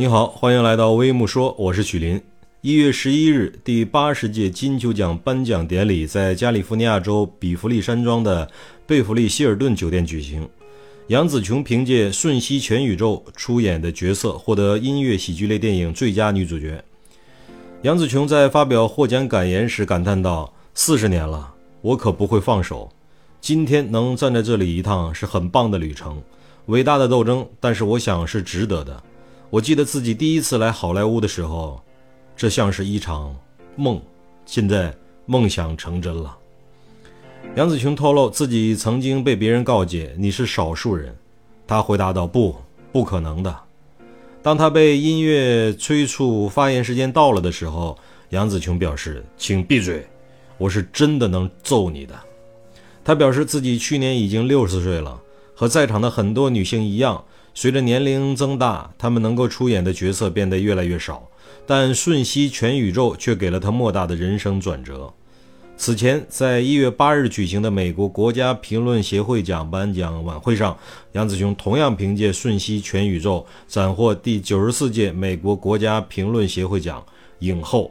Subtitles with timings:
[0.00, 2.18] 你好，欢迎来到微木说，我是许林。
[2.62, 8.50] 一月十一日，第八十届金球奖颁奖典礼在加利福尼亚州比弗利山庄的
[8.86, 10.48] 贝弗利希尔顿酒店举行。
[11.08, 16.82] 杨紫琼凭借《瞬息全宇宙》出演的角色获得音乐喜剧类电影最佳女主角。
[17.82, 22.90] 杨紫琼在发表获奖感言时感叹道：“四十年了，我可不会放手。
[23.38, 26.22] 今天能站在这里一趟是很棒的旅程，
[26.68, 29.02] 伟大的斗争，但是我想是值得的。
[29.50, 31.80] 我记得自己第一次来好莱坞的时候。”
[32.36, 33.36] 这像是一场
[33.76, 34.00] 梦，
[34.46, 34.94] 现在
[35.26, 36.34] 梦想成真了。
[37.54, 41.14] 杨紫琼透露自己曾经被别人告诫你是少数人，
[41.66, 42.56] 她回答道：“不，
[42.92, 43.54] 不可能的。”
[44.42, 47.98] 当他被音乐催促发言时间到了的时候，
[48.30, 50.06] 杨紫琼表示：“请闭嘴，
[50.56, 52.18] 我是真的能揍你的。”
[53.04, 55.20] 她表示自己去年已经六十岁了，
[55.54, 57.22] 和在场的很多女性一样，
[57.54, 61.26] 随着年龄增大，他们能够出演的角色变得越来越少。
[61.66, 65.12] 但瞬息全宇宙却给了他莫大的人生转折。
[65.76, 70.76] 此前，在一月八日举行的美国国家评论协会奖颁奖晚会上，
[71.12, 77.02] 杨紫琼同样凭借《瞬息全宇宙》斩获第九十四届美国国家评论协会奖
[77.38, 77.90] 影后，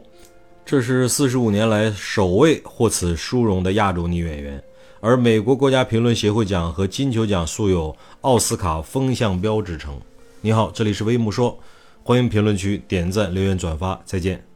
[0.64, 4.62] 这是四十五年来首位获此殊荣的亚洲女演员。
[5.02, 9.98] 而美国国家评论协会奖和金球奖素有“奥斯卡风向标”之称。
[10.42, 11.58] 你好，这里是微木说。
[12.02, 14.49] 欢迎评论区点赞、留言、转发，再见。